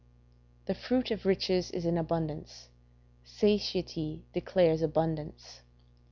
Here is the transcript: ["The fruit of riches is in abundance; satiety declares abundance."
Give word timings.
["The 0.65 0.73
fruit 0.73 1.11
of 1.11 1.27
riches 1.27 1.69
is 1.69 1.85
in 1.85 1.95
abundance; 1.95 2.69
satiety 3.23 4.23
declares 4.33 4.81
abundance." 4.81 5.61